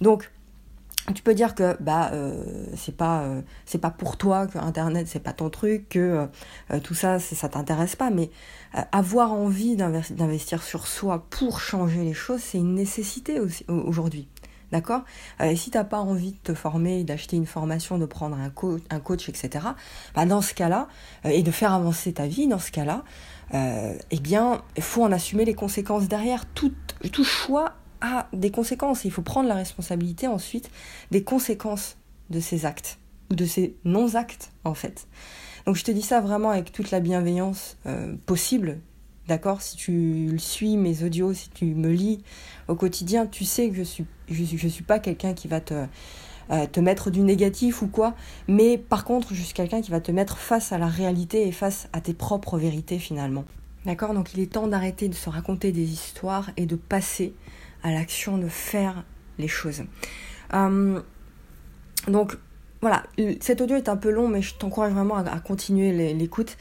Donc, 0.00 0.30
tu 1.12 1.22
peux 1.22 1.34
dire 1.34 1.54
que 1.54 1.76
bah 1.82 2.10
euh, 2.12 2.66
c'est 2.76 2.96
pas 2.96 3.22
euh, 3.22 3.42
c'est 3.66 3.78
pas 3.78 3.90
pour 3.90 4.16
toi 4.16 4.46
que 4.46 4.56
internet 4.58 5.06
c'est 5.06 5.20
pas 5.22 5.34
ton 5.34 5.50
truc 5.50 5.88
que 5.90 6.26
tout 6.82 6.94
ça 6.94 7.18
ça 7.18 7.48
t'intéresse 7.48 7.94
pas 7.94 8.10
mais 8.10 8.30
avoir 8.92 9.32
envie 9.32 9.76
d'investir 9.76 10.62
sur 10.62 10.86
soi 10.86 11.26
pour 11.28 11.60
changer 11.60 12.04
les 12.04 12.14
choses 12.14 12.40
c'est 12.40 12.58
une 12.58 12.74
nécessité 12.74 13.38
aujourd'hui 13.68 14.28
D'accord? 14.74 15.02
Euh, 15.40 15.50
Et 15.50 15.56
si 15.56 15.70
tu 15.70 15.78
n'as 15.78 15.84
pas 15.84 16.00
envie 16.00 16.32
de 16.32 16.38
te 16.42 16.52
former, 16.52 17.04
d'acheter 17.04 17.36
une 17.36 17.46
formation, 17.46 17.96
de 17.96 18.06
prendre 18.06 18.36
un, 18.36 18.50
un 18.90 19.00
coach, 19.00 19.28
etc., 19.28 19.66
bah 20.16 20.26
dans 20.26 20.42
ce 20.42 20.52
cas-là, 20.52 20.88
euh, 21.24 21.28
et 21.28 21.44
de 21.44 21.50
faire 21.52 21.72
avancer 21.72 22.12
ta 22.12 22.26
vie, 22.26 22.48
dans 22.48 22.58
ce 22.58 22.72
cas-là, 22.72 23.04
euh, 23.54 23.94
eh 24.10 24.18
bien, 24.18 24.62
il 24.76 24.82
faut 24.82 25.04
en 25.04 25.12
assumer 25.12 25.44
les 25.44 25.54
conséquences 25.54 26.08
derrière. 26.08 26.44
Tout, 26.46 26.72
tout 27.12 27.22
choix 27.22 27.74
des 28.32 28.50
conséquences. 28.50 29.04
Il 29.04 29.10
faut 29.10 29.22
prendre 29.22 29.48
la 29.48 29.54
responsabilité 29.54 30.26
ensuite 30.26 30.70
des 31.10 31.22
conséquences 31.22 31.96
de 32.30 32.40
ces 32.40 32.66
actes, 32.66 32.98
ou 33.30 33.34
de 33.34 33.44
ces 33.44 33.76
non-actes, 33.84 34.52
en 34.64 34.74
fait. 34.74 35.06
Donc 35.66 35.76
je 35.76 35.84
te 35.84 35.90
dis 35.90 36.02
ça 36.02 36.20
vraiment 36.20 36.50
avec 36.50 36.72
toute 36.72 36.90
la 36.90 37.00
bienveillance 37.00 37.76
possible, 38.26 38.78
D'accord? 39.28 39.62
Si 39.62 39.76
tu 39.76 40.34
suis 40.38 40.76
mes 40.76 41.02
audios, 41.02 41.32
si 41.32 41.48
tu 41.48 41.64
me 41.64 41.90
lis 41.90 42.22
au 42.68 42.74
quotidien, 42.74 43.26
tu 43.26 43.44
sais 43.44 43.70
que 43.70 43.74
je 43.74 43.82
suis, 43.82 44.04
je 44.28 44.44
je 44.44 44.68
suis 44.68 44.84
pas 44.84 44.98
quelqu'un 44.98 45.32
qui 45.32 45.48
va 45.48 45.60
te, 45.60 45.86
euh, 46.50 46.66
te 46.66 46.78
mettre 46.80 47.10
du 47.10 47.20
négatif 47.20 47.80
ou 47.80 47.88
quoi. 47.88 48.14
Mais 48.48 48.76
par 48.76 49.04
contre, 49.04 49.34
je 49.34 49.42
suis 49.42 49.54
quelqu'un 49.54 49.80
qui 49.80 49.90
va 49.90 50.00
te 50.00 50.12
mettre 50.12 50.36
face 50.36 50.72
à 50.72 50.78
la 50.78 50.88
réalité 50.88 51.48
et 51.48 51.52
face 51.52 51.88
à 51.94 52.02
tes 52.02 52.12
propres 52.12 52.58
vérités 52.58 52.98
finalement. 52.98 53.44
D'accord? 53.86 54.12
Donc 54.12 54.34
il 54.34 54.40
est 54.40 54.52
temps 54.52 54.66
d'arrêter 54.66 55.08
de 55.08 55.14
se 55.14 55.30
raconter 55.30 55.72
des 55.72 55.90
histoires 55.90 56.50
et 56.58 56.66
de 56.66 56.76
passer 56.76 57.34
à 57.84 57.92
l'action, 57.92 58.36
de 58.38 58.48
faire 58.48 59.04
les 59.38 59.46
choses. 59.46 59.84
Euh, 60.54 61.00
donc 62.08 62.36
voilà, 62.80 63.04
cet 63.40 63.60
audio 63.60 63.76
est 63.76 63.88
un 63.88 63.96
peu 63.96 64.10
long, 64.10 64.28
mais 64.28 64.42
je 64.42 64.54
t'encourage 64.54 64.92
vraiment 64.92 65.16
à 65.16 65.40
continuer 65.40 66.12
l'écoute 66.12 66.56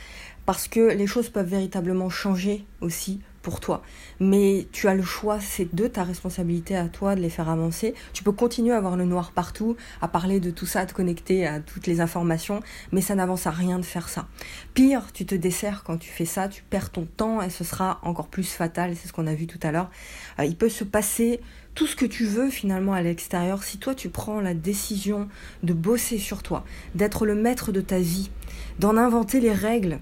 parce 0.45 0.67
que 0.67 0.93
les 0.93 1.07
choses 1.07 1.29
peuvent 1.29 1.47
véritablement 1.47 2.09
changer 2.09 2.65
aussi 2.81 3.21
pour 3.43 3.59
toi. 3.59 3.83
Mais 4.19 4.67
tu 4.71 4.87
as 4.87 4.95
le 4.95 5.03
choix, 5.03 5.39
c'est 5.39 5.75
de 5.75 5.87
ta 5.87 6.03
responsabilité 6.03 6.75
à 6.75 6.87
toi 6.87 7.13
de 7.13 7.21
les 7.21 7.29
faire 7.29 7.49
avancer. 7.49 7.93
Tu 8.13 8.23
peux 8.23 8.31
continuer 8.31 8.73
à 8.73 8.77
avoir 8.77 8.95
le 8.97 9.05
noir 9.05 9.31
partout, 9.33 9.75
à 10.01 10.07
parler 10.07 10.39
de 10.39 10.49
tout 10.49 10.65
ça, 10.65 10.79
à 10.79 10.85
te 10.87 10.93
connecter 10.93 11.45
à 11.45 11.59
toutes 11.59 11.85
les 11.85 12.01
informations, 12.01 12.61
mais 12.91 13.01
ça 13.01 13.13
n'avance 13.13 13.45
à 13.45 13.51
rien 13.51 13.77
de 13.77 13.85
faire 13.85 14.09
ça. 14.09 14.27
Pire, 14.73 15.11
tu 15.13 15.25
te 15.27 15.35
desserres 15.35 15.83
quand 15.83 15.97
tu 15.97 16.09
fais 16.09 16.25
ça, 16.25 16.47
tu 16.47 16.63
perds 16.63 16.89
ton 16.89 17.05
temps 17.05 17.41
et 17.41 17.51
ce 17.51 17.63
sera 17.63 17.99
encore 18.01 18.29
plus 18.29 18.49
fatal, 18.49 18.95
c'est 18.95 19.07
ce 19.07 19.13
qu'on 19.13 19.27
a 19.27 19.35
vu 19.35 19.45
tout 19.45 19.59
à 19.61 19.71
l'heure. 19.71 19.91
Euh, 20.39 20.45
il 20.45 20.55
peut 20.55 20.69
se 20.69 20.83
passer 20.83 21.41
tout 21.75 21.85
ce 21.85 21.95
que 21.95 22.05
tu 22.05 22.25
veux 22.25 22.49
finalement 22.49 22.93
à 22.93 23.01
l'extérieur 23.01 23.63
si 23.63 23.77
toi 23.77 23.93
tu 23.93 24.09
prends 24.09 24.39
la 24.39 24.53
décision 24.53 25.27
de 25.63 25.73
bosser 25.73 26.17
sur 26.17 26.41
toi, 26.43 26.63
d'être 26.95 27.25
le 27.25 27.35
maître 27.35 27.71
de 27.71 27.81
ta 27.81 27.99
vie, 27.99 28.31
d'en 28.79 28.95
inventer 28.95 29.39
les 29.39 29.53
règles 29.53 29.99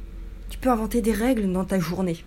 tu 0.51 0.57
peux 0.57 0.69
inventer 0.69 1.01
des 1.01 1.13
règles 1.13 1.51
dans 1.51 1.63
ta 1.63 1.79
journée. 1.79 2.17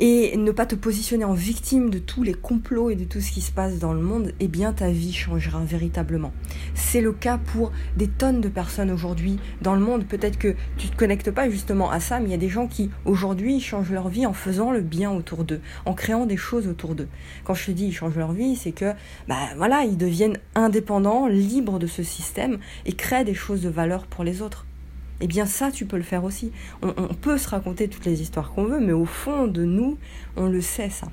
Et 0.00 0.36
ne 0.36 0.50
pas 0.50 0.66
te 0.66 0.74
positionner 0.74 1.24
en 1.24 1.34
victime 1.34 1.88
de 1.88 2.00
tous 2.00 2.24
les 2.24 2.34
complots 2.34 2.90
et 2.90 2.96
de 2.96 3.04
tout 3.04 3.20
ce 3.20 3.30
qui 3.30 3.40
se 3.40 3.52
passe 3.52 3.78
dans 3.78 3.92
le 3.92 4.00
monde, 4.00 4.32
eh 4.40 4.48
bien 4.48 4.72
ta 4.72 4.90
vie 4.90 5.12
changera 5.12 5.60
véritablement. 5.64 6.32
C'est 6.74 7.00
le 7.00 7.12
cas 7.12 7.38
pour 7.38 7.70
des 7.96 8.08
tonnes 8.08 8.40
de 8.40 8.48
personnes 8.48 8.90
aujourd'hui 8.90 9.38
dans 9.62 9.74
le 9.74 9.80
monde. 9.80 10.04
Peut-être 10.04 10.36
que 10.36 10.56
tu 10.76 10.88
ne 10.88 10.92
te 10.92 10.96
connectes 10.96 11.30
pas 11.30 11.48
justement 11.48 11.92
à 11.92 12.00
ça, 12.00 12.18
mais 12.18 12.26
il 12.26 12.30
y 12.32 12.34
a 12.34 12.38
des 12.38 12.48
gens 12.48 12.66
qui 12.66 12.90
aujourd'hui 13.04 13.60
changent 13.60 13.92
leur 13.92 14.08
vie 14.08 14.26
en 14.26 14.32
faisant 14.32 14.72
le 14.72 14.80
bien 14.80 15.12
autour 15.12 15.44
d'eux, 15.44 15.60
en 15.86 15.94
créant 15.94 16.26
des 16.26 16.36
choses 16.36 16.66
autour 16.66 16.96
d'eux. 16.96 17.08
Quand 17.44 17.54
je 17.54 17.66
te 17.66 17.70
dis 17.70 17.86
ils 17.86 17.94
changent 17.94 18.16
leur 18.16 18.32
vie, 18.32 18.56
c'est 18.56 18.72
que 18.72 18.92
bah 19.28 19.36
voilà, 19.56 19.84
ils 19.84 19.96
deviennent 19.96 20.38
indépendants, 20.56 21.28
libres 21.28 21.78
de 21.78 21.86
ce 21.86 22.02
système 22.02 22.58
et 22.84 22.94
créent 22.94 23.24
des 23.24 23.34
choses 23.34 23.62
de 23.62 23.68
valeur 23.68 24.06
pour 24.06 24.24
les 24.24 24.42
autres 24.42 24.66
eh 25.20 25.26
bien 25.26 25.46
ça, 25.46 25.70
tu 25.70 25.86
peux 25.86 25.96
le 25.96 26.02
faire 26.02 26.24
aussi. 26.24 26.52
On, 26.82 26.92
peut 27.14 27.38
se 27.38 27.48
raconter 27.48 27.88
toutes 27.88 28.04
les 28.04 28.20
histoires 28.20 28.52
qu'on 28.52 28.64
veut, 28.64 28.80
mais 28.80 28.92
au 28.92 29.04
fond 29.04 29.46
de 29.46 29.64
nous, 29.64 29.98
on 30.36 30.48
le 30.48 30.60
sait 30.60 30.90
ça. 30.90 31.08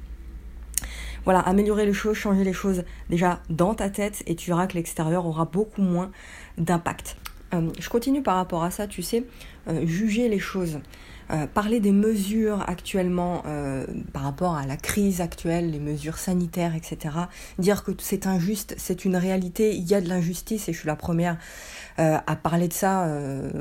voilà, 1.24 1.40
améliorer 1.40 1.86
les 1.86 1.94
choses, 1.94 2.16
changer 2.16 2.44
les 2.44 2.54
choses 2.54 2.84
déjà 3.10 3.42
dans 3.50 3.76
ta 3.76 3.90
tête 3.90 4.24
et 4.26 4.36
tu 4.36 4.50
verras 4.50 4.68
que 4.68 4.74
l'extérieur 4.74 5.26
aura 5.26 5.46
beaucoup 5.46 5.82
moins 5.82 6.12
d'impact. 6.58 7.18
Euh, 7.54 7.70
je 7.80 7.90
continue 7.90 8.24
par 8.24 8.36
rapport 8.36 8.64
à 8.64 8.72
ça, 8.72 8.88
tu 8.88 9.02
sais, 9.02 9.26
euh, 9.68 9.86
juger 9.86 10.30
les 10.30 10.40
choses. 10.40 10.80
Euh, 11.32 11.48
parler 11.48 11.80
des 11.80 11.92
mesures 11.92 12.64
actuellement 12.68 13.44
par 14.14 14.24
rapport 14.24 14.56
à 14.56 14.66
la 14.66 14.78
crise 14.78 15.22
actuelle, 15.22 15.72
les 15.72 15.80
mesures 15.80 16.18
sanitaires, 16.18 16.76
etc. 16.76 17.16
Dire 17.58 17.84
que 17.84 17.92
c'est 18.00 18.28
injuste, 18.28 18.76
c'est 18.78 19.06
une 19.06 19.16
réalité, 19.16 19.76
il 19.76 19.88
y 19.90 19.94
a 19.94 20.02
de 20.02 20.10
l'injustice 20.10 20.68
et 20.68 20.74
je 20.74 20.80
suis 20.80 20.88
la 20.88 20.96
première 20.96 21.38
à 21.98 22.36
parler 22.36 22.68
de 22.68 22.74
ça. 22.74 23.08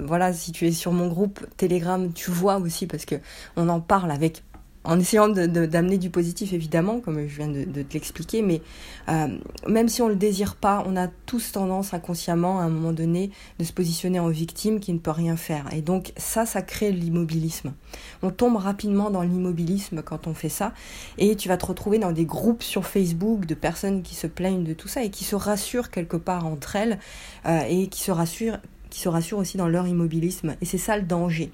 voilà, 0.05 0.33
si 0.33 0.53
tu 0.53 0.67
es 0.67 0.73
sur 0.73 0.93
mon 0.93 1.09
groupe 1.09 1.47
Telegram, 1.57 2.13
tu 2.13 2.31
vois 2.31 2.57
aussi 2.57 2.87
parce 2.87 3.05
que 3.05 3.17
on 3.57 3.69
en 3.69 3.81
parle 3.81 4.11
avec 4.11 4.43
en 4.85 4.99
essayant 4.99 5.29
d'amener 5.29 5.99
du 5.99 6.09
positif 6.09 6.53
évidemment, 6.53 7.01
comme 7.01 7.29
je 7.29 7.37
viens 7.37 7.49
de, 7.49 7.65
te 7.65 7.93
l'expliquer, 7.93 8.41
mais 8.41 8.63
euh, 9.09 9.29
même 9.69 9.89
si 9.89 10.01
on 10.01 10.07
ne 10.07 10.13
le 10.13 10.17
désire 10.17 10.57
pas, 10.57 10.83
on 10.87 10.97
a 10.97 11.09
tous 11.27 11.53
tendance 11.53 11.93
inconsciemment 11.93 12.61
à 12.61 12.63
un 12.63 12.71
moment 12.71 12.93
donné 12.93 13.31
de 13.59 13.65
se 13.65 13.73
positionner 13.73 14.21
en 14.21 14.29
victime 14.29 14.81
qui 14.81 14.93
ne 14.93 14.99
peut 14.99 15.11
rien 15.11 15.37
faire. 15.37 15.67
Et 15.75 15.83
donc 15.83 16.13
ça, 16.17 16.47
ça 16.47 16.63
crée 16.63 16.93
l'immobilisme. 16.93 17.75
On 18.23 18.31
tombe 18.31 18.57
rapidement 18.57 19.11
dans 19.11 19.23
l'immobilisme 19.23 20.03
quand 20.03 20.27
on 20.27 20.35
fait 20.35 20.49
ça, 20.49 20.73
et 21.19 21.37
tu 21.37 21.49
vas 21.49 21.59
te 21.59 21.67
retrouver 21.67 21.99
dans 21.99 22.13
des 22.13 22.25
groupes 22.25 22.63
sur 22.63 22.87
Facebook 22.87 23.45
de 23.45 23.55
personnes 23.55 24.03
qui 24.03 24.15
se 24.15 24.27
plaignent 24.27 24.65
de 24.65 24.73
tout 24.73 24.89
ça 24.89 25.05
et 25.05 25.11
qui 25.11 25.25
se 25.25 25.37
rassurent 25.37 25.91
quelque 25.91 26.17
part 26.17 26.47
entre 26.47 26.77
elles, 26.77 26.99
euh, 27.47 27.61
et 27.69 27.89
qui 27.89 28.01
se 28.01 28.11
rassurent 28.11 28.59
qui 28.89 28.99
se 29.01 29.09
rassurent 29.09 29.39
aussi 29.39 29.57
dans 29.57 29.69
leur 29.69 29.87
immobilisme. 29.87 30.57
Et 30.61 30.65
c'est 30.65 30.77
ça 30.77 30.97
le 30.97 31.05
danger. 31.05 31.53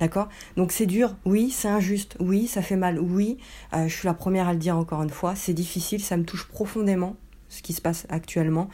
D'accord? 0.00 0.28
Donc 0.56 0.72
c'est 0.72 0.86
dur, 0.86 1.16
oui, 1.24 1.50
c'est 1.50 1.68
injuste, 1.68 2.16
oui, 2.20 2.46
ça 2.46 2.62
fait 2.62 2.76
mal, 2.76 2.98
oui, 2.98 3.38
euh, 3.74 3.88
je 3.88 3.94
suis 3.94 4.06
la 4.06 4.14
première 4.14 4.48
à 4.48 4.52
le 4.52 4.58
dire 4.58 4.76
encore 4.76 5.02
une 5.02 5.10
fois, 5.10 5.34
c'est 5.34 5.54
difficile, 5.54 6.00
ça 6.02 6.16
me 6.16 6.24
touche 6.24 6.46
profondément 6.48 7.16
ce 7.48 7.62
qui 7.62 7.72
se 7.72 7.80
passe 7.80 8.06
actuellement. 8.08 8.68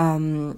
Euh, 0.00 0.52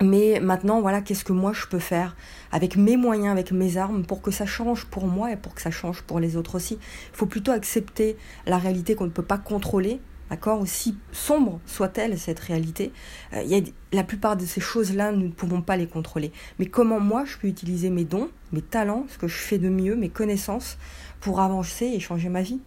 mais 0.00 0.40
maintenant, 0.40 0.80
voilà, 0.80 1.00
qu'est-ce 1.00 1.24
que 1.24 1.32
moi 1.32 1.52
je 1.52 1.66
peux 1.66 1.78
faire 1.78 2.16
avec 2.50 2.76
mes 2.76 2.96
moyens, 2.96 3.30
avec 3.30 3.52
mes 3.52 3.76
armes, 3.76 4.04
pour 4.04 4.22
que 4.22 4.30
ça 4.30 4.46
change 4.46 4.86
pour 4.86 5.06
moi 5.06 5.30
et 5.30 5.36
pour 5.36 5.54
que 5.54 5.62
ça 5.62 5.70
change 5.70 6.02
pour 6.02 6.18
les 6.18 6.36
autres 6.36 6.56
aussi? 6.56 6.78
Il 7.12 7.16
faut 7.16 7.26
plutôt 7.26 7.52
accepter 7.52 8.16
la 8.46 8.58
réalité 8.58 8.96
qu'on 8.96 9.04
ne 9.04 9.10
peut 9.10 9.22
pas 9.22 9.38
contrôler, 9.38 10.00
D'accord 10.30 10.60
Aussi 10.60 10.96
sombre 11.12 11.60
soit-elle 11.66 12.18
cette 12.18 12.40
réalité, 12.40 12.92
euh, 13.34 13.60
la 13.92 14.04
plupart 14.04 14.36
de 14.36 14.44
ces 14.44 14.60
choses-là, 14.60 15.12
nous 15.12 15.26
ne 15.26 15.32
pouvons 15.32 15.60
pas 15.60 15.76
les 15.76 15.86
contrôler. 15.86 16.32
Mais 16.58 16.66
comment 16.66 16.98
moi, 16.98 17.24
je 17.24 17.36
peux 17.36 17.46
utiliser 17.46 17.90
mes 17.90 18.04
dons, 18.04 18.30
mes 18.52 18.62
talents, 18.62 19.04
ce 19.08 19.18
que 19.18 19.28
je 19.28 19.36
fais 19.36 19.58
de 19.58 19.68
mieux, 19.68 19.96
mes 19.96 20.08
connaissances, 20.08 20.78
pour 21.20 21.40
avancer 21.40 21.86
et 21.86 22.00
changer 22.00 22.30
ma 22.30 22.42
vie? 22.42 22.60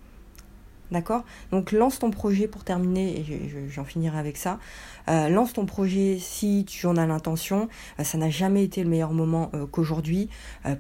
D'accord? 0.92 1.24
Donc 1.52 1.72
lance 1.72 2.00
ton 2.00 2.12
projet 2.12 2.48
pour 2.48 2.64
terminer, 2.64 3.20
et 3.20 3.26
j'en 3.70 3.84
finirai 3.84 4.18
avec 4.18 4.38
ça. 4.38 4.60
Euh, 5.10 5.30
lance 5.30 5.54
ton 5.54 5.66
projet 5.66 6.18
si 6.20 6.66
tu 6.66 6.86
en 6.86 6.98
as 6.98 7.06
l'intention. 7.06 7.68
Euh, 8.00 8.04
ça 8.04 8.18
n'a 8.18 8.30
jamais 8.30 8.64
été 8.64 8.84
le 8.84 8.90
meilleur 8.90 9.12
moment 9.12 9.52
qu'aujourd'hui 9.72 10.30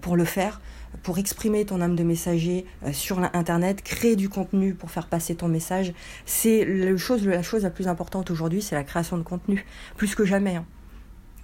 pour 0.01 0.15
le 0.15 0.25
faire 0.25 0.61
pour 1.03 1.17
exprimer 1.17 1.65
ton 1.65 1.81
âme 1.81 1.95
de 1.95 2.03
messager 2.03 2.65
euh, 2.85 2.93
sur 2.93 3.19
l'internet, 3.19 3.81
créer 3.81 4.15
du 4.15 4.29
contenu 4.29 4.73
pour 4.73 4.91
faire 4.91 5.07
passer 5.07 5.35
ton 5.35 5.47
message, 5.47 5.93
c'est 6.25 6.65
la 6.65 6.95
chose, 6.97 7.25
la 7.25 7.43
chose 7.43 7.63
la 7.63 7.69
plus 7.69 7.87
importante 7.87 8.31
aujourd'hui, 8.31 8.61
c'est 8.61 8.75
la 8.75 8.83
création 8.83 9.17
de 9.17 9.23
contenu, 9.23 9.65
plus 9.95 10.15
que 10.15 10.25
jamais. 10.25 10.55
Hein. 10.55 10.65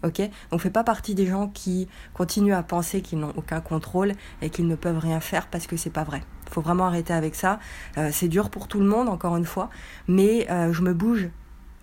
Ok? 0.04 0.22
Donc 0.52 0.60
fais 0.60 0.70
pas 0.70 0.84
partie 0.84 1.16
des 1.16 1.26
gens 1.26 1.48
qui 1.48 1.88
continuent 2.14 2.54
à 2.54 2.64
penser 2.64 3.02
qu'ils 3.02 3.20
n'ont 3.20 3.34
aucun 3.38 3.62
contrôle 3.62 4.14
et 4.42 4.50
qu'ils 4.50 4.68
ne 4.68 4.76
peuvent 4.76 5.00
rien 5.00 5.20
faire 5.20 5.48
parce 5.48 5.66
que 5.66 5.78
c'est 5.78 5.90
pas 5.90 6.04
vrai. 6.04 6.24
Faut 6.52 6.62
vraiment 6.62 6.86
arrêter 6.86 7.14
avec 7.14 7.36
ça. 7.36 7.60
Euh, 7.98 8.10
c'est 8.12 8.28
dur 8.28 8.50
pour 8.50 8.68
tout 8.68 8.80
le 8.80 8.86
monde, 8.86 9.08
encore 9.08 9.38
une 9.38 9.46
fois, 9.46 9.70
mais 10.08 10.50
euh, 10.52 10.74
je 10.74 10.82
me 10.82 10.94
bouge. 10.94 11.30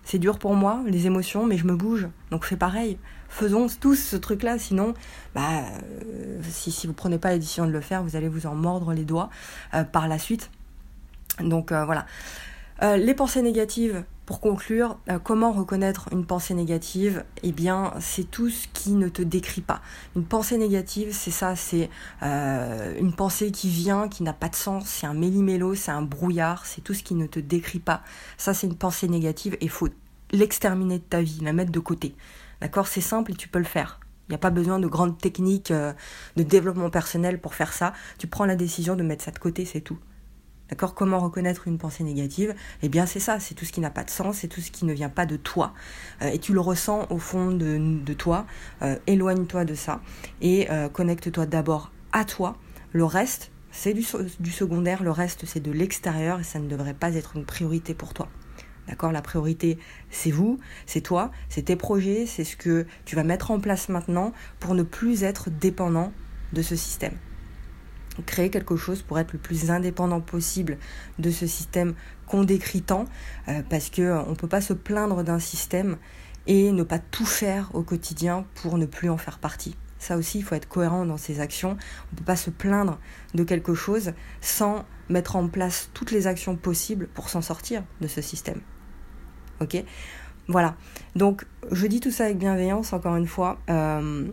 C'est 0.03 0.19
dur 0.19 0.39
pour 0.39 0.55
moi, 0.55 0.81
les 0.85 1.07
émotions, 1.07 1.45
mais 1.45 1.57
je 1.57 1.65
me 1.65 1.75
bouge. 1.75 2.07
Donc 2.29 2.45
fais 2.45 2.57
pareil 2.57 2.97
faisons 3.33 3.67
tous 3.79 3.95
ce 3.95 4.17
truc-là, 4.17 4.59
sinon, 4.59 4.93
bah, 5.33 5.61
euh, 6.05 6.41
si, 6.49 6.69
si 6.69 6.85
vous 6.85 6.91
prenez 6.91 7.17
pas 7.17 7.29
la 7.29 7.37
décision 7.37 7.65
de 7.65 7.71
le 7.71 7.79
faire, 7.79 8.03
vous 8.03 8.17
allez 8.17 8.27
vous 8.27 8.45
en 8.45 8.55
mordre 8.55 8.91
les 8.91 9.05
doigts 9.05 9.29
par 9.93 10.09
la 10.09 10.19
suite. 10.19 10.51
Donc 11.39 11.71
voilà. 11.71 12.05
les 12.81 13.13
pensées 13.13 13.41
négatives, 13.41 14.03
pour 14.31 14.39
conclure, 14.39 14.97
comment 15.25 15.51
reconnaître 15.51 16.07
une 16.13 16.25
pensée 16.25 16.53
négative? 16.53 17.25
Eh 17.43 17.51
bien, 17.51 17.91
c'est 17.99 18.23
tout 18.23 18.49
ce 18.49 18.69
qui 18.69 18.93
ne 18.93 19.09
te 19.09 19.21
décrit 19.21 19.59
pas. 19.59 19.81
Une 20.15 20.23
pensée 20.23 20.57
négative, 20.57 21.09
c'est 21.11 21.31
ça, 21.31 21.57
c'est 21.57 21.89
une 22.21 23.11
pensée 23.13 23.51
qui 23.51 23.67
vient, 23.67 24.07
qui 24.07 24.23
n'a 24.23 24.31
pas 24.31 24.47
de 24.47 24.55
sens, 24.55 24.85
c'est 24.85 25.05
un 25.05 25.13
méli-mélo, 25.13 25.75
c'est 25.75 25.91
un 25.91 26.01
brouillard, 26.01 26.65
c'est 26.65 26.79
tout 26.79 26.93
ce 26.93 27.03
qui 27.03 27.13
ne 27.13 27.27
te 27.27 27.41
décrit 27.41 27.79
pas. 27.79 28.03
Ça, 28.37 28.53
c'est 28.53 28.67
une 28.67 28.77
pensée 28.77 29.09
négative 29.09 29.57
et 29.59 29.67
faut 29.67 29.89
l'exterminer 30.31 30.99
de 30.99 31.03
ta 31.03 31.21
vie, 31.21 31.41
la 31.41 31.51
mettre 31.51 31.73
de 31.73 31.79
côté. 31.81 32.15
D'accord? 32.61 32.87
C'est 32.87 33.01
simple 33.01 33.33
et 33.33 33.35
tu 33.35 33.49
peux 33.49 33.59
le 33.59 33.65
faire. 33.65 33.99
Il 34.29 34.31
n'y 34.31 34.35
a 34.35 34.39
pas 34.39 34.49
besoin 34.49 34.79
de 34.79 34.87
grandes 34.87 35.17
techniques 35.17 35.71
euh, 35.71 35.91
de 36.37 36.43
développement 36.43 36.89
personnel 36.89 37.41
pour 37.41 37.53
faire 37.53 37.73
ça. 37.73 37.91
Tu 38.17 38.27
prends 38.27 38.45
la 38.45 38.55
décision 38.55 38.95
de 38.95 39.03
mettre 39.03 39.25
ça 39.25 39.31
de 39.31 39.39
côté, 39.39 39.65
c'est 39.65 39.81
tout. 39.81 39.99
D'accord? 40.71 40.95
Comment 40.95 41.19
reconnaître 41.19 41.67
une 41.67 41.77
pensée 41.77 42.03
négative? 42.03 42.55
Eh 42.81 42.89
bien, 42.89 43.05
c'est 43.05 43.19
ça, 43.19 43.39
c'est 43.41 43.53
tout 43.53 43.65
ce 43.65 43.73
qui 43.73 43.81
n'a 43.81 43.89
pas 43.89 44.05
de 44.05 44.09
sens, 44.09 44.37
c'est 44.37 44.47
tout 44.47 44.61
ce 44.61 44.71
qui 44.71 44.85
ne 44.85 44.93
vient 44.93 45.09
pas 45.09 45.25
de 45.25 45.35
toi. 45.35 45.73
Euh, 46.21 46.29
et 46.29 46.39
tu 46.39 46.53
le 46.53 46.61
ressens 46.61 47.07
au 47.09 47.17
fond 47.17 47.51
de, 47.51 48.13
toi. 48.13 48.45
Euh, 48.81 48.95
éloigne-toi 49.05 49.65
de 49.65 49.75
ça 49.75 50.01
et 50.41 50.67
connecte-toi 50.93 51.45
d'abord 51.45 51.91
à 52.13 52.23
toi. 52.23 52.57
Le 52.93 53.03
reste, 53.03 53.51
c'est 53.71 53.93
du 53.93 54.51
secondaire, 54.51 55.03
le 55.03 55.11
reste, 55.11 55.45
c'est 55.45 55.61
de 55.61 55.71
l'extérieur 55.71 56.39
et 56.39 56.43
ça 56.43 56.59
ne 56.59 56.67
devrait 56.67 56.93
pas 56.93 57.15
être 57.15 57.35
une 57.35 57.45
priorité 57.45 57.93
pour 57.93 58.13
toi. 58.13 58.27
D'accord? 58.87 59.11
La 59.11 59.21
priorité, 59.21 59.77
c'est 60.09 60.31
vous, 60.31 60.59
c'est 60.85 61.01
toi, 61.01 61.31
c'est 61.49 61.63
tes 61.63 61.75
projets, 61.75 62.25
c'est 62.25 62.43
ce 62.43 62.55
que 62.55 62.85
tu 63.05 63.15
vas 63.15 63.23
mettre 63.23 63.51
en 63.51 63.59
place 63.59 63.89
maintenant 63.89 64.33
pour 64.59 64.73
ne 64.75 64.83
plus 64.83 65.23
être 65.23 65.49
dépendant 65.49 66.11
de 66.53 66.61
ce 66.61 66.75
système. 66.75 67.17
Créer 68.25 68.49
quelque 68.49 68.75
chose 68.75 69.01
pour 69.01 69.19
être 69.19 69.33
le 69.33 69.39
plus 69.39 69.71
indépendant 69.71 70.21
possible 70.21 70.77
de 71.19 71.31
ce 71.31 71.47
système 71.47 71.93
qu'on 72.27 72.43
décrit 72.43 72.81
tant, 72.81 73.05
euh, 73.47 73.61
parce 73.69 73.89
qu'on 73.89 74.01
euh, 74.01 74.29
ne 74.29 74.35
peut 74.35 74.47
pas 74.47 74.61
se 74.61 74.73
plaindre 74.73 75.23
d'un 75.23 75.39
système 75.39 75.97
et 76.47 76.71
ne 76.71 76.83
pas 76.83 76.99
tout 76.99 77.25
faire 77.25 77.69
au 77.73 77.83
quotidien 77.83 78.45
pour 78.55 78.77
ne 78.77 78.85
plus 78.85 79.09
en 79.09 79.17
faire 79.17 79.39
partie. 79.39 79.75
Ça 79.99 80.17
aussi, 80.17 80.39
il 80.39 80.43
faut 80.43 80.55
être 80.55 80.67
cohérent 80.67 81.05
dans 81.05 81.17
ses 81.17 81.39
actions. 81.39 81.71
On 81.71 82.13
ne 82.13 82.17
peut 82.17 82.25
pas 82.25 82.35
se 82.35 82.49
plaindre 82.49 82.97
de 83.35 83.43
quelque 83.43 83.75
chose 83.75 84.13
sans 84.39 84.83
mettre 85.09 85.35
en 85.35 85.47
place 85.47 85.91
toutes 85.93 86.09
les 86.11 86.25
actions 86.25 86.55
possibles 86.55 87.07
pour 87.07 87.29
s'en 87.29 87.41
sortir 87.41 87.83
de 87.99 88.07
ce 88.07 88.21
système. 88.21 88.61
Ok? 89.59 89.83
Voilà. 90.47 90.75
Donc, 91.15 91.45
je 91.71 91.85
dis 91.85 91.99
tout 91.99 92.09
ça 92.09 92.25
avec 92.25 92.39
bienveillance, 92.39 92.93
encore 92.93 93.15
une 93.15 93.27
fois. 93.27 93.59
Euh, 93.69 94.31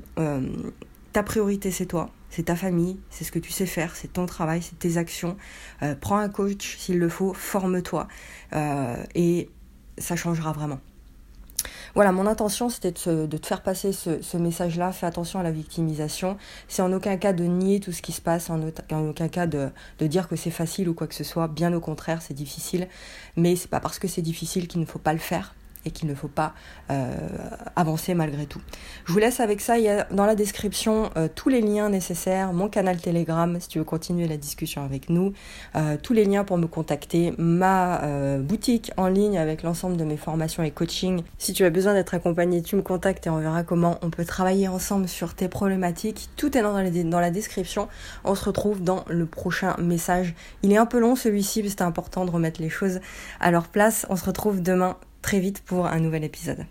ta 1.13 1.23
priorité, 1.23 1.71
c'est 1.71 1.87
toi, 1.87 2.11
c'est 2.31 2.45
ta 2.45 2.57
famille, 2.57 2.99
c'est 3.11 3.25
ce 3.25 3.33
que 3.33 3.39
tu 3.39 3.53
sais 3.53 3.67
faire, 3.67 3.97
c'est 3.97 4.13
ton 4.13 4.27
travail, 4.27 4.63
c'est 4.63 4.79
tes 4.79 4.97
actions. 4.97 5.37
Euh, 5.83 5.95
prends 5.99 6.19
un 6.19 6.29
coach 6.29 6.77
s'il 6.79 6.99
le 6.99 7.09
faut, 7.09 7.33
forme-toi 7.33 8.09
et 9.15 9.51
ça 9.99 10.17
changera 10.17 10.53
vraiment. 10.53 10.81
Voilà, 11.95 12.13
mon 12.13 12.27
intention 12.27 12.69
c'était 12.69 12.93
de, 12.93 13.37
te 13.37 13.47
faire 13.47 13.63
passer 13.63 13.93
ce, 13.93 14.37
message-là. 14.37 14.93
Fais 14.93 15.07
attention 15.07 15.41
à 15.41 15.43
la 15.43 15.51
victimisation. 15.51 16.37
C'est 16.69 16.83
en 16.83 16.93
aucun 16.93 17.17
cas 17.17 17.33
de 17.33 17.45
nier 17.45 17.81
tout 17.81 17.93
ce 17.93 18.03
qui 18.03 18.13
se 18.13 18.21
passe, 18.21 18.51
en, 18.51 18.61
aucun 19.09 19.29
cas 19.29 19.47
de, 19.47 19.71
de 19.99 20.07
dire 20.07 20.29
que 20.29 20.37
c'est 20.37 20.51
facile 20.51 20.89
ou 20.89 20.95
quoi 20.95 21.07
que 21.07 21.15
ce 21.15 21.25
soit. 21.25 21.49
Bien 21.49 21.73
au 21.73 21.81
contraire, 21.81 22.23
c'est 22.23 22.35
difficile. 22.35 22.89
Mais 23.37 23.57
c'est 23.57 23.69
pas 23.69 23.81
parce 23.81 23.99
que 23.99 24.09
c'est 24.09 24.23
difficile 24.23 24.69
qu'il 24.69 24.81
ne 24.81 24.87
faut 24.87 24.99
pas 24.99 25.13
le 25.13 25.19
faire 25.19 25.55
qu'il 25.91 26.09
ne 26.09 26.15
faut 26.15 26.29
pas 26.29 26.55
euh, 26.91 27.17
avancer 27.77 28.15
malgré 28.15 28.47
tout. 28.47 28.61
Je 29.05 29.13
vous 29.13 29.19
laisse 29.19 29.41
avec 29.41 29.61
ça. 29.61 29.79
Il 29.79 29.85
y 29.85 29.89
a 29.89 30.07
dans 30.11 30.27
la 30.27 30.35
description 30.35 31.11
euh, 31.17 31.29
tous 31.35 31.49
les 31.49 31.61
liens 31.61 31.89
nécessaires, 31.89 32.53
mon 32.53 32.69
canal 32.69 32.99
Telegram 32.99 33.59
si 33.61 33.69
tu 33.69 33.79
veux 33.79 33.85
continuer 33.85 34.27
la 34.27 34.37
discussion 34.37 34.85
avec 34.85 35.11
nous, 35.11 35.33
euh, 35.77 35.97
tous 36.03 36.13
les 36.13 36.25
liens 36.25 36.45
pour 36.45 36.59
me 36.59 36.67
contacter, 36.67 37.33
ma 37.39 37.69
boutique 38.39 38.93
en 38.97 39.09
ligne 39.09 39.39
avec 39.39 39.63
l'ensemble 39.63 39.97
de 39.97 40.05
mes 40.05 40.17
formations 40.17 40.63
et 40.63 40.71
coaching. 40.71 41.23
Si 41.39 41.53
tu 41.53 41.65
as 41.65 41.71
besoin 41.71 41.95
d'être 41.95 42.15
accompagné, 42.15 42.63
tu 42.63 42.77
me 42.77 42.83
contactes 42.83 43.27
et 43.27 43.31
on 43.31 43.39
verra 43.39 43.63
comment 43.63 43.99
on 44.03 44.11
peut 44.11 44.25
travailler 44.25 44.69
ensemble 44.69 45.09
sur 45.09 45.35
tes 45.35 45.49
problématiques. 45.49 46.29
Tout 46.37 46.57
est 46.57 46.63
dans 46.63 46.73
la, 46.73 46.91
dans 46.91 47.21
la 47.21 47.31
description. 47.31 47.89
On 48.25 48.35
se 48.35 48.45
retrouve 48.45 48.83
dans 48.83 49.05
le 49.09 49.27
prochain 49.27 49.77
message. 49.79 50.35
Il 50.63 50.73
est 50.73 50.77
un 50.77 50.87
peu 50.87 50.99
long 50.99 51.17
celui-ci, 51.17 51.63
mais 51.63 51.69
c'était 51.69 51.83
important 51.83 52.25
de 52.25 52.31
remettre 52.31 52.61
les 52.61 52.71
choses 52.71 53.01
à 53.41 53.51
leur 53.51 53.69
place. 53.69 54.07
On 54.11 54.17
se 54.17 54.25
retrouve 54.25 54.63
demain 54.63 54.97
très 55.23 55.41
vite 55.41 55.63
pour 55.63 55.87
un 55.87 56.01
nouvel 56.01 56.25
épisode. 56.25 56.67